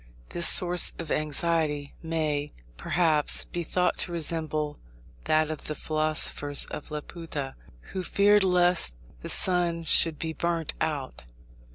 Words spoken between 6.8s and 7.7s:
Laputa,